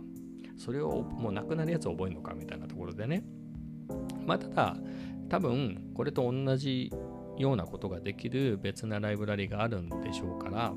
[0.55, 3.23] それをもうなくなるやつを覚えるのか、みたいなところでね。
[4.27, 4.77] まあ、ただ、
[5.27, 6.91] 多分、これと同じ
[7.39, 10.73] ようなことができる別なライブラリがあるんでしょうから、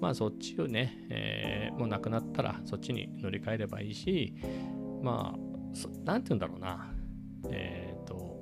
[0.00, 4.34] まあそっちをね、えー、もうなくなったらそっちに乗り換えればいいし、
[5.02, 5.38] まあ、
[6.04, 6.92] なんて言うんだろうな、
[7.50, 8.36] えっ、ー、と、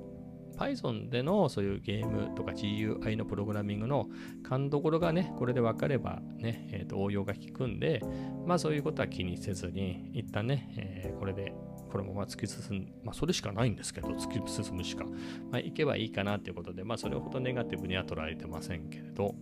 [0.57, 4.07] Python でのそういうゲームとか GUI のプログラミングの
[4.43, 8.01] 勘どころがね、これで分かればね、えー、と応用が効くんで、
[8.45, 11.53] まあそういうことは気にせずに、一旦ね、えー、これで
[11.95, 15.05] このまま突き進む、まあ、それしかないんですけど、突き進むしか、
[15.49, 19.35] まあ、いけばいいかなということで、まあ、それほどネガティブには捉えてませんけれど、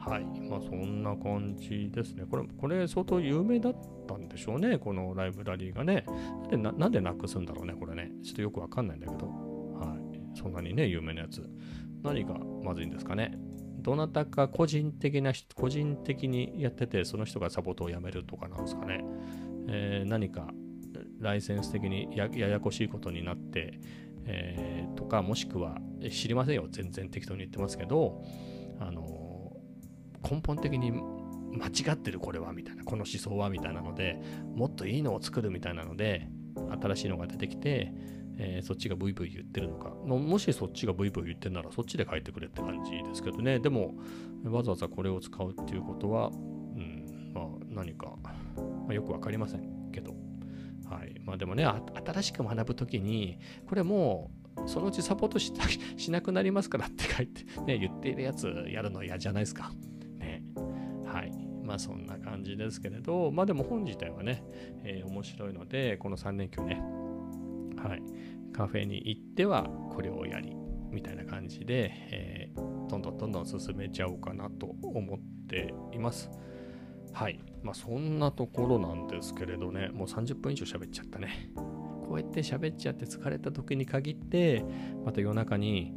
[0.00, 2.24] はい、まあ、そんな感じですね。
[2.28, 3.74] これ、これ相当有名だっ
[4.08, 6.06] たんでしょうね、このライブラリーがね。
[6.48, 8.10] でななんでなくすんだろうね、これね。
[8.22, 11.48] ちょっとよくわかんないんだけど、はい、そんなにね、有名なやつ。
[12.02, 12.34] 何が
[12.64, 13.38] まずいんですかね。
[13.82, 19.04] どなたか個人的な個人的にやってて、その人がサポートをやめるとかなんですかね。
[19.68, 20.52] えー、何か
[21.18, 23.80] ライセンス的にややこしいことになって、
[24.24, 25.78] えー、とか、もしくは
[26.10, 28.22] 知りませんよ、全然適当に言ってますけど、
[28.78, 29.29] あの
[30.28, 34.20] 根本的に間違ってるこれはみたいな、この思想はみたいなので、
[34.54, 36.28] もっといいのを作るみたいなので、
[36.80, 37.92] 新しいのが出てきて、
[38.38, 43.58] えー、そっちがブイブイ言ってるのか、もしそっちがブイブイ言ってるならそっちで書いてくれって感じですけどね。
[43.58, 43.94] でも、
[44.44, 48.32] わざわざこれを使うっていうことは、うん、まあ何か、ま
[48.90, 50.14] あ、よくわかりませんけど、
[50.88, 54.30] はいまあ、でもね、新しく学ぶときに、これも
[54.64, 55.52] うそのうちサポートし
[55.96, 59.72] しなくなりますからって書いて、ね、言っているやつやるの嫌じゃないですか。
[61.10, 61.32] はい。
[61.64, 64.42] まあそんな感じですけれど、まあでも本自体はね、
[64.84, 66.80] えー、面白いので、この3連休ね、
[67.76, 68.02] はい。
[68.52, 70.54] カフェに行ってはこれをやり、
[70.90, 75.18] みたいな感じで、えー、どんどんどんどん進めちゃおうかなと思っ
[75.48, 76.30] ています。
[77.12, 77.40] はい。
[77.62, 81.50] まあそんなところなんですけれどね、もう30分以上喋っちゃったね。
[81.54, 84.64] こうやって喋っちゃって疲れた時に限って、
[85.04, 85.92] また夜中に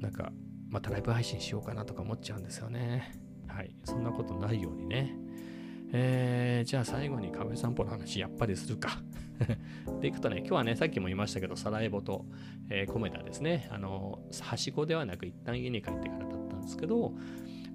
[0.00, 0.32] なんか
[0.68, 3.29] またライブ配信しようかなとか思っちゃうんですよね。
[3.50, 3.74] はい。
[3.84, 5.16] そんなことないようにね。
[5.92, 9.02] えー、じゃあ最後に壁散歩の話やっぱりするか。
[10.00, 12.26] でいくとね、今日はね、さっきも言いましたけど、サラエボと、
[12.68, 13.68] えー、コメダですね。
[13.70, 17.14] あの、はしごではなく一旦家に帰ってからだったんですけど、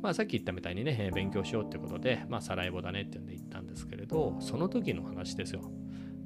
[0.02, 5.72] まあ、さっき言ったみたいにね、勉強しようってことで、まあ、サラエボだねってんで言ったんですけれど、その時の話ですよ。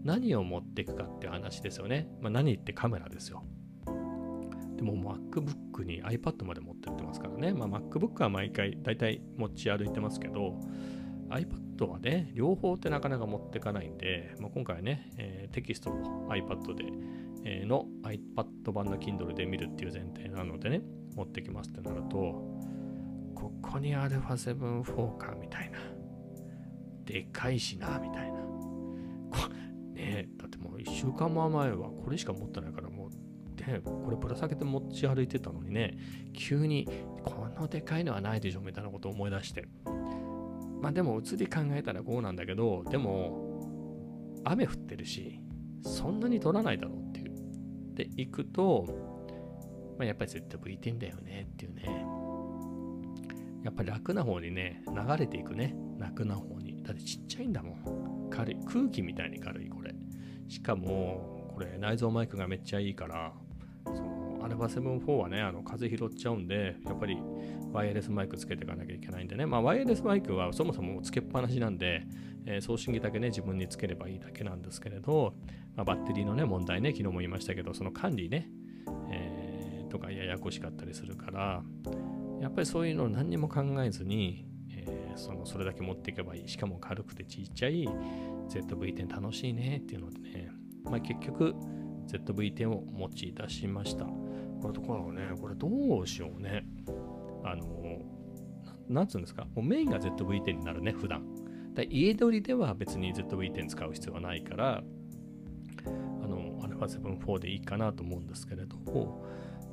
[0.04, 2.10] 何を持っていくかっていう話ですよね。
[2.22, 3.44] まあ、何ってカメラですよ。
[4.80, 7.52] でも MacBook に iPad まで持ってってますからね。
[7.52, 10.58] まあ、MacBook は毎回大体持ち歩いてますけど、
[11.30, 16.86] iPad はね、両方ってなかなか持ってかないんで、まあ、今回はね、えー、テキストを iPad で、
[17.44, 20.82] えー、の iPad 版の Kindle で見るっていう前提なのでね、
[21.14, 22.18] 持ってきますってなると、
[23.36, 25.80] ここに α7-4 かみたいな。
[27.04, 28.40] でかいしな、みたいな。
[29.94, 32.89] ねだってもう1週間も前はこれしか持ってないから、
[33.84, 35.98] これぶら下げて持ち歩いてたのにね、
[36.34, 36.88] 急に
[37.24, 39.68] このでかいのはないでしょみたいなことを思い出して。
[40.82, 45.40] まあでも移り考えたらこうなんだけど、でも雨降ってるし、
[45.84, 47.36] そんなに取らないだろうっていう。
[47.96, 48.86] で、行くと、
[49.98, 51.84] まあ、やっぱり絶対 VT だよねっていうね。
[53.64, 55.76] やっぱり楽な方にね、流れていくね。
[55.98, 56.82] 楽な方に。
[56.84, 57.72] だってちっちゃいんだも
[58.28, 58.30] ん。
[58.30, 58.58] 軽い。
[58.66, 59.94] 空気みたいに軽い、これ。
[60.48, 63.34] しかも、これ内蔵マイクがめっちゃいいから、
[64.42, 67.18] アルファ7-4はね、あの、風拾っちゃうんで、やっぱり
[67.72, 69.46] ワイヤレスマイクつけていかなきゃいけないんでね。
[69.46, 72.04] まあ、ワイヤレスマイクはそもそもつけっぱなしなんで、
[72.46, 75.36] えー、送信機だけね、自分につければいいだけなんですけれど、
[75.76, 78.50] まあ、バッテリーのね、問題ね、昨日も言いましたけど、その管理ね、
[79.12, 81.64] えー、とかややこしかったりするから、
[82.42, 86.48] やっぱりそういうのを何にも考えずに、えー、そのそれだけ持っていけばいい。
[86.48, 87.88] しかも軽くてちっちゃい
[88.50, 90.52] ZV-10 楽しいねっていうのでね、
[90.86, 91.54] まあ、結局
[92.08, 94.08] ZV-10 を持ち出しました。
[94.62, 96.66] これところね、これどうしようね。
[97.44, 98.00] あの、
[98.90, 101.24] なんつうんですか、もうメインが ZV-10 になるね、普段。
[101.74, 104.84] だ家取りでは別に ZV-10 使う必要はないから、
[105.86, 109.26] あの、α7-4 でいいかなと思うんですけれども、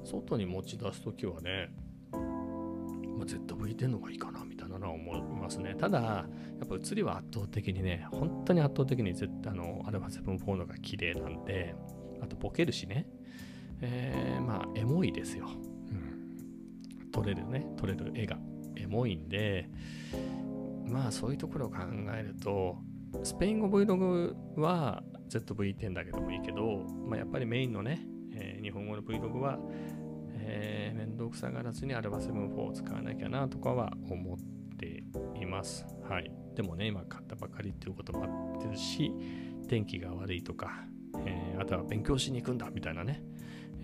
[0.04, 1.70] 外に持ち出すときはね、
[2.12, 5.74] まあ、ZV-10 の方がいいかなみたいなのは思いますね。
[5.74, 6.26] ただ、や
[6.64, 9.14] っぱ映りは圧倒的にね、本当に圧倒的に
[9.46, 11.74] あの α7-4 の方が綺麗なんで、
[12.20, 13.08] あとボケるしね、
[13.80, 15.48] えー、まあ、エモいですよ。
[15.90, 17.10] うん。
[17.10, 18.38] 撮れるね、撮れる絵が
[18.76, 19.68] エモいんで、
[20.86, 21.78] まあそういうところを考
[22.14, 22.78] えると、
[23.22, 29.58] スペイン語 Vlog は ZV-10 だけでもいいけど、まあ、やっぱりメインのね、えー、日本語の Vlog は、
[30.38, 34.38] えー、めんどくさがらずにアルバ7-4を使わなきゃなとかは思っ
[34.78, 35.04] て
[35.40, 35.86] います。
[36.08, 36.30] はい。
[36.54, 39.12] でもね、今買ったばかりっていうこともあってるし、
[39.68, 40.84] 天気が悪いとか、
[41.24, 43.22] えー、あとは勉強しに行くんだみたいなね、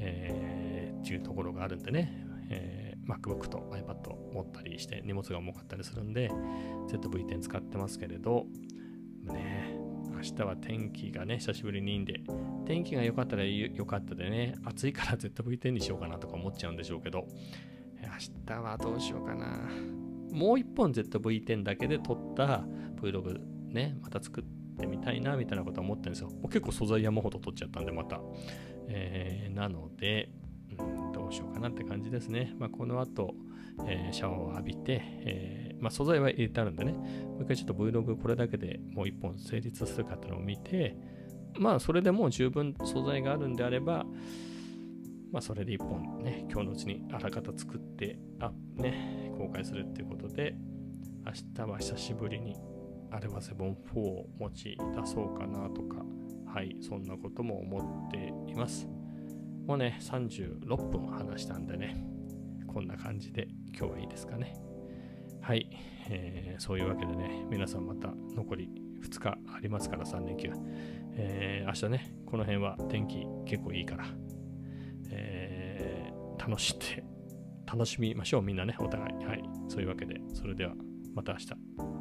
[0.02, 6.30] えー、っていうところがあるんでね、えー、MacBook と iPad 持ったりして荷物が重かったりするんで
[6.88, 8.46] ZV-10 使ってますけれど。
[9.24, 9.78] ね
[10.14, 12.20] 明日は天気がね久しぶりにいいんで
[12.64, 17.26] 天気が良かったら良かったでね暑いから ZV-10 にしようかなとか思っちゃうんでしょうけど。
[18.02, 18.08] 明
[18.46, 19.68] 日はどうしようかな。
[20.32, 22.64] もう一本 ZV-10 だけで撮った
[23.00, 23.38] Vlog
[23.68, 24.44] ねまた作っ
[24.78, 26.30] てみたいなみたいなことは思ってるんですよ。
[26.44, 28.20] 結構素材山ほど撮っちゃったんでまた、
[28.94, 30.28] えー、なので、
[30.78, 33.34] うん、どうしようかなって感じですね、まあ、この後、
[33.86, 40.96] えー、シャワーを浴びて、えー、まあ、素材は入れてあるんでね、もう一回ちょっと Vlog これだけでもう一本成立するかっていうのを見て、
[41.58, 44.04] まあそれでもう十分素材があるんであれば、
[45.30, 50.54] まあそれで一本ね、今日のうちにあらかた作って、あ、ね、公開するっていうことで、
[51.24, 52.56] 明日は久しぶりに
[53.10, 56.02] アルバセボン4を持ち出そうかなとか、
[56.52, 58.86] はい、そんなことも思っています。
[59.66, 62.04] もうね、36分話したんでね、
[62.66, 64.54] こんな感じで今日はいいですかね。
[65.40, 65.70] はい、
[66.10, 68.68] えー、そういうわけでね、皆さんまた残り
[69.02, 70.50] 2日ありますから3連休。
[71.14, 74.04] えー、明日ね、この辺は天気結構いいから、
[75.10, 77.02] えー、楽しんで、
[77.66, 79.24] 楽しみましょう、みんなね、お互い。
[79.24, 80.74] はい、そういうわけで、それでは
[81.14, 81.91] また明日。